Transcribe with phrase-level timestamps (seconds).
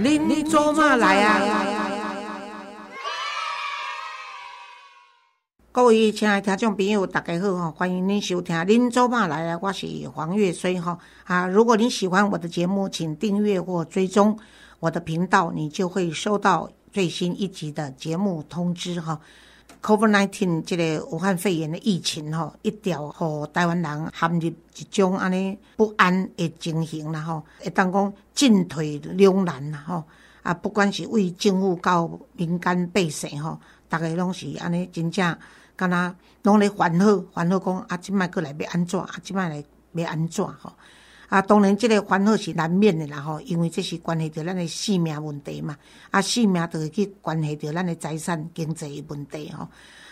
[0.00, 1.40] 您您做嘛来啊？
[5.72, 7.70] 各位亲爱的听众朋友，大家好哈！
[7.72, 11.48] 欢迎您收听《您做嘛来啊》，我是黄月水哈啊！
[11.48, 14.38] 如果你喜欢我的节目，请订阅或追踪
[14.78, 19.20] 我的频道，你就会收到最新一集的节目通知哈。
[19.82, 30.04] COVID-19 这个武汉肺炎的疫情吼，一条互台湾人陷入一种安尼不安的情形啦吼，会当讲进退两难啦吼。
[30.42, 35.36] 啊，不管是为政府到民间百姓吼，逐个拢是安尼真正，
[35.76, 38.98] 敢若拢咧烦恼，烦恼讲啊，即摆过来要安怎？
[39.00, 40.72] 啊，即摆来要安怎吼？
[41.28, 45.76] 啊当然，即个烦恼是难免的啦吼，因为这是关系到咱的性命问题嘛。
[46.10, 49.68] 啊，性命就会去关系到咱的财产经济的问题吼。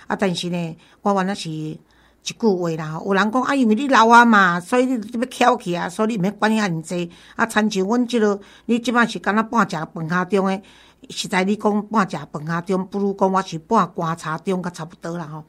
[0.06, 1.78] 啊，但是呢，我原来是一
[2.22, 7.10] 句话啦吼，有人讲啊，因为你老啊嘛，所以你要翘起啊，所以你毋免管遐尔济。
[7.34, 10.62] 啊，亲像阮即落，你即摆是敢若半食饭下中诶，
[11.08, 15.44] 实在你讲半食饭下中，不如讲我是半观察中，甲差不多啦吼。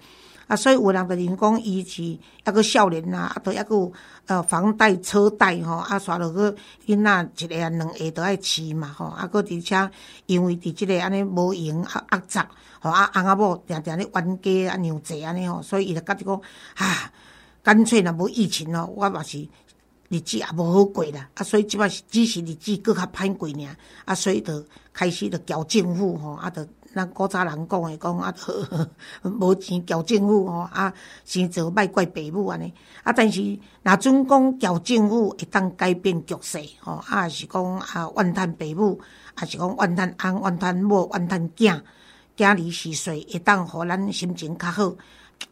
[0.48, 3.92] 啊，所以有人就认讲伊是抑个少年啊，啊，都抑个
[4.28, 6.58] 呃房贷车贷吼，啊，煞落去
[6.96, 9.92] 囡仔一个啊两下都爱饲嘛吼，啊，搁而且
[10.26, 12.48] 因为伫即个安尼无闲啊压榨，
[12.80, 16.42] 吼啊翁仔某定定咧冤家啊娘济安尼吼，所以伊就觉着讲
[16.76, 17.12] 啊，
[17.62, 19.46] 干脆若无疫情咯，我嘛是
[20.08, 23.76] 日子也无好过啦，啊，所以即摆是只是日子搁较歹过尔，
[24.06, 26.66] 啊，所以就开始就交政府吼，啊，着。
[26.98, 28.34] 咱古早人讲诶，讲啊，
[29.22, 30.92] 无钱交政府吼，啊，
[31.24, 32.74] 先做卖怪爸母安尼。
[33.04, 39.00] 啊，但是若准讲交政府会当改变局势吼，啊，是讲啊，怨叹爸母，
[39.36, 41.80] 啊是讲怨叹翁、怨叹某、怨叹囝，
[42.36, 44.96] 囝儿时岁会当互咱心情较好，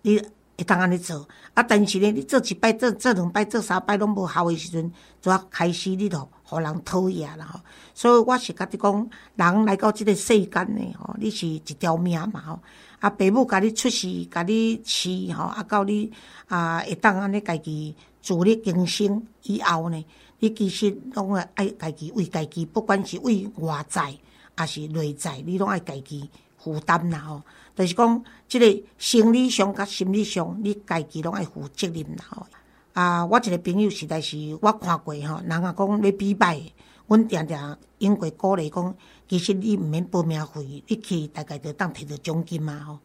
[0.01, 1.27] 你会当安尼做。
[1.53, 7.59] 啊，但是呢，你做一摆、做做两摆、做三摆拢无效诶时阵，就要开始你著互人讨厌啦吼。
[7.93, 12.59] 所以我是甲你讲，人来到即个世间呢，吼，你是一条命嘛吼。
[12.99, 16.11] 啊，爸母甲你出世，甲你饲吼，啊，到你
[16.47, 20.05] 啊会当安尼家己自力更生以后呢，
[20.39, 24.15] 你其实拢会爱家己为家己，不管是为外在
[24.55, 27.41] 还是内在，你拢爱家己负担啦吼。
[27.75, 32.47] 就是讲，即个生理上甲心理上，你家己拢爱负责任啦吼。
[32.95, 36.61] 啊，我一个朋友实在是我看过吼，人啊讲要比摆。
[37.07, 38.95] 阮定定因过鼓励讲，
[39.27, 42.97] 其实你毋免报名费，你去大概就当摕到奖金嘛吼。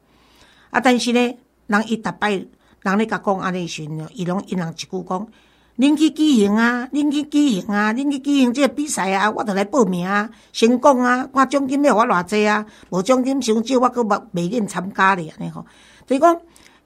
[0.70, 1.20] 啊，但是呢，
[1.66, 5.28] 人伊逐摆人咧甲讲安尼时阵，伊拢因人一句讲：
[5.76, 15.66] 恁去举行啊，恁去举行啊，恁去举行即个比赛啊，我著来报名啊，成功啊，看奖金要我偌济啊，无奖金伤少，我佫袂袂愿参加咧安尼吼。
[16.08, 16.40] 所以讲，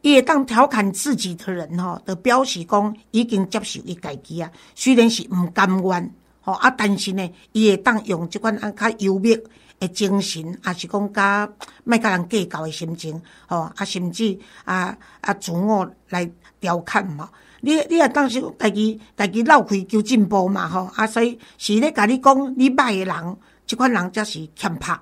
[0.04, 6.14] 伊会当调侃自己的人吼，就表示讲已经接受伊家己啊，虽然是毋甘愿。
[6.46, 6.68] 吼啊！
[6.72, 9.34] 但是呢，伊会当用即款啊较幽默
[9.78, 11.50] 诶精神，啊是讲甲
[11.84, 17.30] 莫甲人计较诶心情，吼啊，甚至啊啊自我来调侃嘛。
[17.62, 23.36] 你你也当是家己家己闹开求进步嘛，吼啊，所以是咧甲你讲你歹诶人，
[23.66, 24.94] 即款人则是欠拍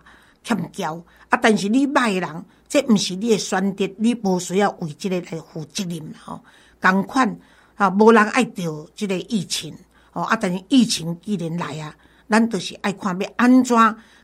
[0.45, 0.97] 欠骄
[1.29, 1.37] 啊。
[1.43, 6.41] 但是你歹诶人，这毋是你的选择，你无需要为即个来负责任吼。
[6.81, 7.39] 共款
[7.75, 9.77] 啊，无人爱着即个疫情。
[10.15, 10.35] 哦，啊！
[10.37, 11.95] 但是疫情既然来啊，
[12.31, 13.77] 咱著是爱看要安怎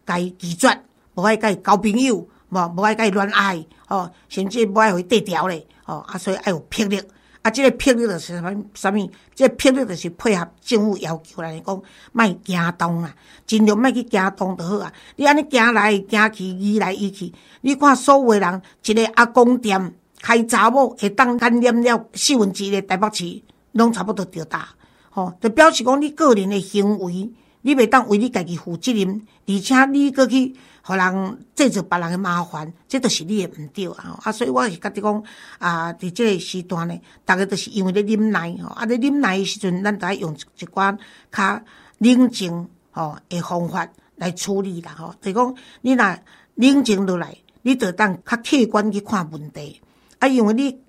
[0.06, 0.82] 甲伊拒绝，
[1.14, 7.02] 无爱甲伊交朋友，无无爱甲伊恋爱，哦，甚至无爱互伊低调咧，吼，啊，所以爱有魄力，
[7.42, 8.66] 啊，即个魄力著是啥物？
[8.74, 9.10] 啥物？
[9.34, 11.82] 即个魄力著是配合政府要求来讲，
[12.12, 13.14] 莫惊动啊，
[13.46, 14.92] 尽量莫去惊动就好啊。
[15.16, 24.68] 你安尼惊来惊去，移来移去，你看所有人，一个阿公店开查某会当感染了四分之一台北市，拢差不多着大。
[25.14, 27.30] 哦，就表示讲你个人的行为，
[27.62, 30.54] 你袂当为你家己负责任，而且你搁去
[30.88, 34.18] 互人制造别人的麻烦，这都是你的毋对啊！
[34.24, 35.22] 啊，所以我是觉得讲
[35.58, 40.96] 啊，伫即个时段呢，逐个都是因为咧忍耐吼，啊，咧忍耐的时阵，咱爱用一寡
[41.30, 41.60] 较
[41.98, 43.86] 冷静吼的方法
[44.16, 45.14] 来处理啦吼。
[45.20, 46.18] 就讲你若
[46.54, 49.82] 冷静落来，你就当较客观去看问题，
[50.20, 50.80] 啊，因为你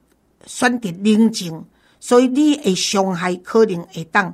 [0.45, 1.65] 选择冷静。
[2.01, 4.33] 所以你诶伤害可能会当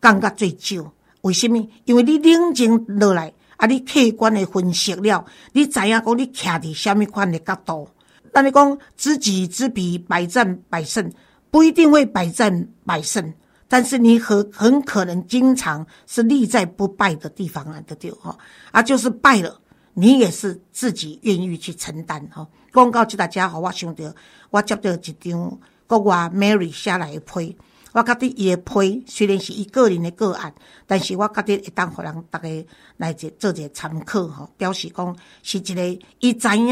[0.00, 0.90] 降到最少。
[1.20, 1.58] 为什么？
[1.84, 3.30] 因为你冷静落来，
[3.62, 7.88] 啊，你客观的分析了，你知影讲你徛伫虾米款的角度。
[8.32, 11.08] 那你讲知己知彼，百战百胜，
[11.48, 13.32] 不一定会百战百胜，
[13.68, 18.36] 但是你很很可能经常是立在不败的地方啊，对对哈？
[18.72, 19.60] 啊，就是败了，
[19.94, 22.44] 你也是自己愿意去承担哈。
[22.72, 24.12] 广告就大家好，我想到
[24.50, 25.56] 我接到一张。
[25.84, 27.54] 国外 Mary 下来的批，
[27.92, 30.52] 我觉得伊的批虽然是伊个人的个案，
[30.86, 32.48] 但是我觉得会当互人大家
[32.96, 36.68] 来做做一个参考吼，表示讲是一个伊知影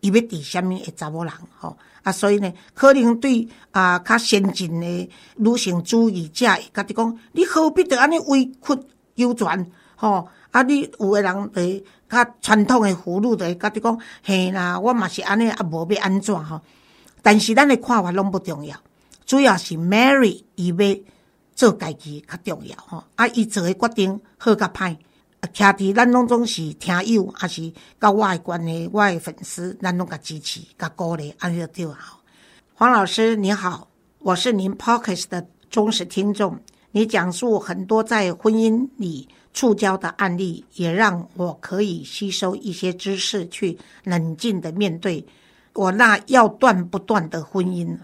[0.00, 8.78] 伊要伫虾米的查某人吼啊，所以呢，可能对啊较先进的女性主义者，家己讲你何必得安尼委屈
[9.16, 10.28] 求全吼？
[10.50, 16.60] 啊，你有诶人会较传统诶妇女，会家己讲嘿啦，我嘛是安尼，啊无要安怎吼？
[17.22, 18.76] 但是咱诶看法拢不重要。
[19.28, 20.96] 主要是 Mary 伊要
[21.54, 24.96] 做家己较重要吼，啊，伊做诶决定好甲歹，
[25.52, 27.70] 徛伫咱拢总是听友，还是
[28.00, 32.22] 甲我诶关系，我诶粉丝，咱拢甲支持、甲鼓励，安尼就好。
[32.72, 33.86] 黄老师你好，
[34.20, 36.58] 我是您 Podcast 的忠实听众，
[36.92, 45.26] 你讲述很多在婚姻里触礁的案例，也让我可以吸收一些知识，去冷静的面对
[45.74, 47.94] 我那要断不断的婚姻。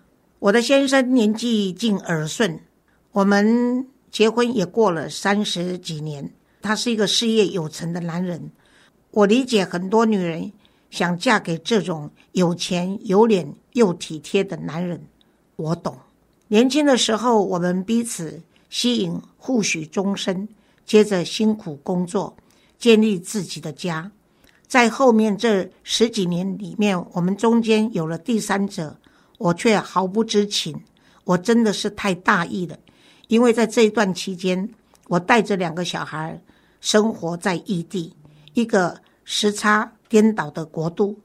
[0.45, 2.61] 我的先生年纪近耳顺，
[3.13, 6.35] 我们结婚也过了三十几年。
[6.61, 8.51] 他是一个事业有成的男人，
[9.11, 10.53] 我理解很多女人
[10.91, 15.01] 想嫁给这种有钱有脸又体贴的男人，
[15.57, 15.97] 我懂。
[16.49, 20.47] 年轻的时候，我们彼此吸引，互许终身，
[20.85, 22.37] 接着辛苦工作，
[22.79, 24.13] 建立自己的家。
[24.67, 28.99] 在后面这十几年里面，我们中间有了第三者。
[29.39, 30.83] 我却毫不知情，
[31.25, 32.79] 我真的是太大意了。
[33.29, 34.69] 因为在这一段期间，
[35.09, 36.41] 我带着两个小孩
[36.81, 38.15] 生活在异地，
[38.53, 41.19] 一个时差颠倒的国度，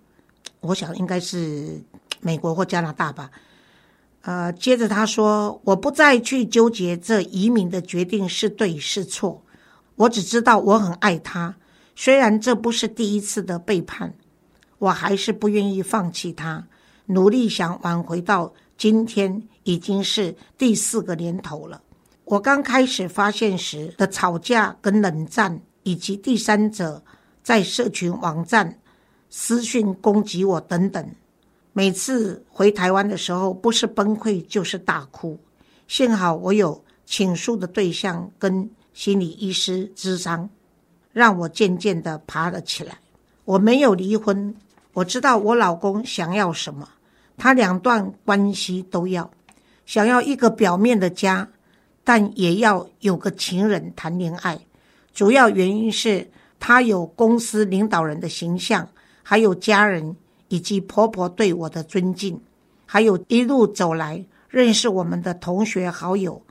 [0.62, 1.82] 我想应该是
[2.22, 3.30] 美国或加拿大吧。
[4.22, 9.44] 呃，接着他说：“我不再去纠结这移民的决定是对是错，
[9.96, 11.56] 我只知道我很爱他。
[11.96, 14.14] 虽然这不是第一次的背叛，
[14.78, 16.66] 我还是不愿意放弃他。”
[17.12, 21.82] 努力想挽回到今天，已经是第四个年头了。
[22.24, 27.04] 我刚开始发现时的吵架跟冷战，以及第三者
[27.42, 28.80] 在社群网站
[29.28, 31.04] 私讯攻击我等等，
[31.74, 35.40] 每次回台湾的时候，不是崩溃就是大哭。
[35.88, 40.48] 幸好我有倾诉的对象跟心理医师咨商，
[41.12, 43.00] 让我渐渐的爬了起来。
[43.46, 44.56] 我没有离婚，
[44.94, 46.88] 我知道我老公想要什么。
[47.40, 49.32] 他两段关系都要，
[49.86, 51.48] 想要一个表面的家，
[52.04, 54.60] 但也要有个情人谈恋爱。
[55.14, 58.88] 主要原因是他有公司领导人的形象，
[59.24, 60.16] 还有家人
[60.50, 62.40] 以及婆婆对我的尊敬，
[62.86, 66.42] 还有一路走来认识我们的同学好友。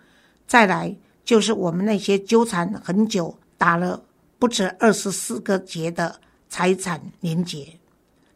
[0.46, 4.02] 再来就是我们那些纠缠很久、打了
[4.38, 6.18] 不止二十四个结的
[6.48, 7.68] 财产连结。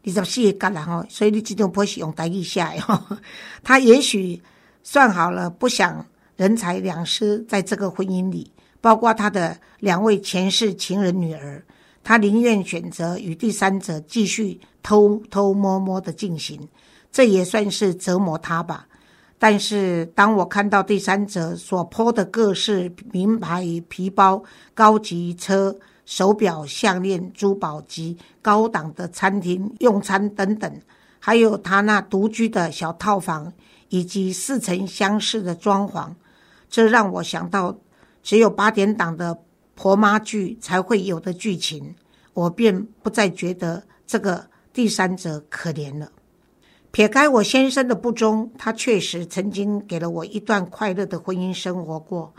[0.05, 3.17] 二十四个人哦，所以你这种不是用台语写哦。
[3.63, 4.41] 他也许
[4.83, 6.05] 算好了，不想
[6.35, 8.51] 人财两失在这个婚姻里，
[8.81, 11.63] 包括他的两位前世情人女儿，
[12.03, 16.67] 他宁愿选择与第三者继续偷偷摸摸的进行，
[17.11, 18.85] 这也算是折磨他吧。
[19.39, 24.41] 但是当我看到第三者所泼的各式名牌皮包、
[24.73, 30.81] 高级车，手表、项链、珠宝及高档的餐厅用餐等等，
[31.19, 33.53] 还有他那独居的小套房
[33.89, 36.11] 以及似曾相识的装潢，
[36.69, 37.77] 这让我想到
[38.21, 39.39] 只有八点档的
[39.75, 41.95] 婆妈剧才会有的剧情，
[42.33, 46.11] 我便不再觉得这个第三者可怜了。
[46.91, 52.33] 撇开我先生的不忠，他确实曾经给了我一段快乐的婚姻生活过。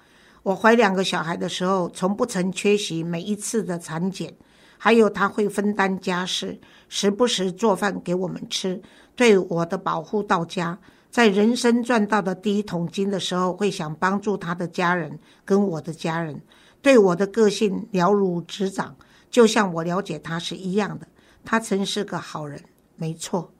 [0.45, 4.35] 我怀两个小孩的时候，从不曾缺席每一次的产检，
[4.77, 8.83] 还有他会分担家事，时不时做饭给我们吃，
[9.17, 10.79] 对我的保护到家。
[11.11, 16.43] 在人生赚到的第一桶金的时候，会想帮助他的家人跟我的家人，
[16.83, 18.95] 对我的个性了如指掌，
[19.31, 21.09] 就像我了解他是一样的。
[21.43, 22.61] 他曾是个好人，
[22.97, 23.51] 没错。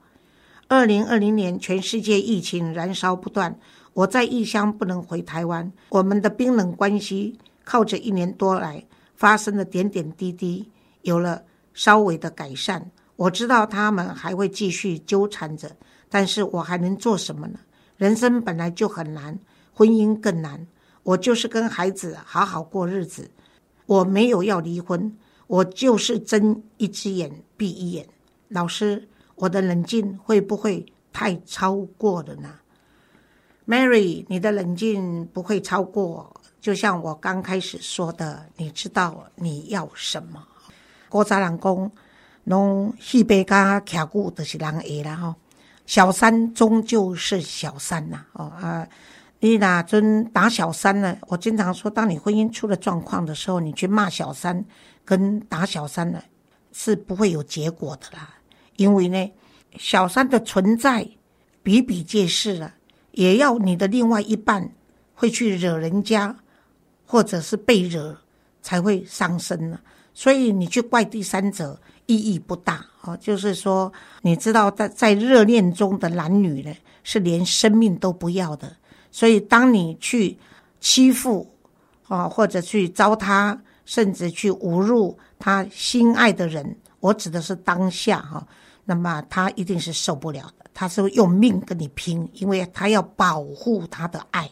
[0.67, 3.57] 二零二零年，全世界疫情燃烧不断。
[3.95, 8.85] 我在异乡不能回台湾，我们的冰冷关系靠着一年多来
[9.15, 10.69] 发生的点点滴滴
[11.03, 11.41] 有了
[11.73, 12.91] 稍微的改善。
[13.15, 15.71] 我知道他们还会继续纠缠着，
[16.09, 17.57] 但是我还能做什么呢？
[17.95, 19.39] 人生本来就很难，
[19.73, 20.67] 婚姻更难。
[21.03, 23.31] 我就是跟孩子好好过日子，
[23.85, 25.15] 我没有要离婚，
[25.47, 28.05] 我就是睁一只眼闭一眼。
[28.49, 32.49] 老师，我的冷静会不会太超过了呢
[33.67, 40.43] ？Mary，你的冷静不会超过，就像我刚开始说的，你知道你要什么。
[41.09, 41.91] 古早人讲，
[42.43, 45.35] 侬戏白加徛久，的是人会啦吼。
[45.85, 48.87] 小三终究是小三呐，哦啊，
[49.39, 51.17] 你哪尊打小三呢？
[51.27, 54.65] 我经常说，当你婚姻出了状况的时候，你去骂小三
[55.03, 56.21] 跟打小三呢，
[56.71, 58.35] 是不会有结果的啦。
[58.77, 59.31] 因为呢，
[59.77, 61.07] 小三的存在
[61.61, 62.73] 比比皆是了，
[63.15, 64.69] 也要你的另外一半
[65.13, 66.35] 会去惹人家，
[67.05, 68.15] 或者是被惹，
[68.61, 69.79] 才会伤身呢。
[70.13, 73.17] 所以你去怪第三者意义不大啊。
[73.17, 73.91] 就是说，
[74.21, 78.75] 你知道，在在热恋中的男女呢，是连生命都不要的。
[79.11, 80.37] 所以，当你去
[80.79, 81.49] 欺负
[82.07, 88.45] 啊，或者去糟蹋，甚至去侮辱他心爱的人，我指的是当下哈。
[88.85, 94.49] 那么他一定是受不了的，他是用命跟你拼，因为他要保护他的爱。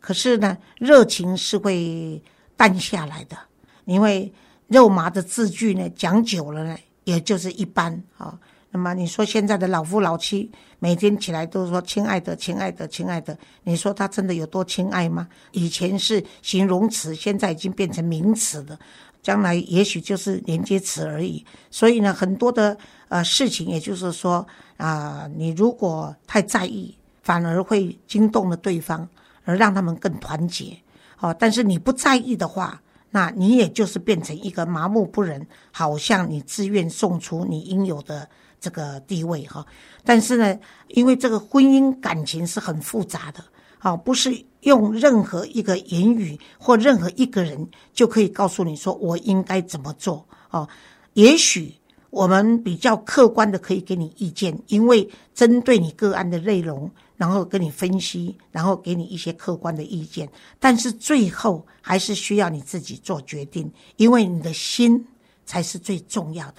[0.00, 2.22] 可是呢，热情是会
[2.56, 3.36] 淡下来的，
[3.84, 4.32] 因为
[4.66, 8.38] 肉麻的字句呢，讲久了呢，也就是一般啊。
[8.70, 15.26] 那么你说现在的老夫老妻每天起来都说“亲爱的，亲爱的，亲爱的”，你说他真的有多亲爱吗？
[15.52, 18.78] 以前是形容词，现在已经变成名词了。
[19.22, 21.44] 将来也许就是连接词而已。
[21.70, 22.76] 所以呢，很多的
[23.08, 24.46] 呃事情，也就是说
[24.76, 29.08] 啊，你如果太在意，反而会惊动了对方，
[29.44, 30.76] 而让他们更团结。
[31.20, 38.28] 哦，但是你不在意的话，那你也就是变成一个麻木不仁，好像你自愿送出你应有的
[38.60, 39.66] 这个地位哈。
[40.04, 40.58] 但是呢，
[40.88, 43.42] 因为这个婚姻感情是很复杂的。
[43.78, 50.68] 好，不是用任何一个言语或任何一个人就可以告诉你说我应该怎么做哦。
[51.14, 51.74] 也许
[52.10, 60.28] 我们比较客观的可以给你意见，因为针对你个案的内容，然后跟你分析，然后给你一些客观的意见。
[60.58, 65.06] 但是最后还是需要你自己做决定，因为你的心
[65.44, 66.56] 才是最重要的。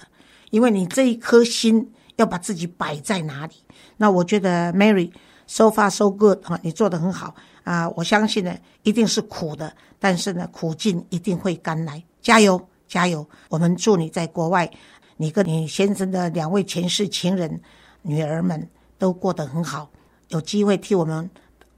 [0.50, 3.54] 因为你这一颗心要把自己摆在哪里？
[3.96, 5.10] 那我觉得 Mary。
[5.52, 7.88] So far so good 啊，你做的很好啊！
[7.90, 13.26] 我相信呢，一定是苦的，但是呢，苦尽一定会甘来，加油加油！
[13.48, 14.70] 我们祝你在国外，
[15.16, 17.60] 你跟你先生的两位前世情人
[18.02, 19.90] 女儿们都过得很好，
[20.28, 21.28] 有机会替我们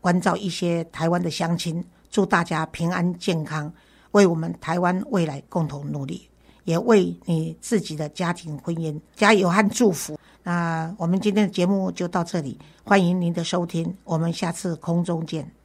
[0.00, 3.72] 关照一些台湾的乡亲，祝大家平安健康，
[4.12, 6.28] 为我们台湾未来共同努力，
[6.64, 10.18] 也为你自己的家庭婚姻加油和祝福。
[10.44, 15.61] 那我们今天的节目就到这里，欢迎您的收听，我们下次空中见。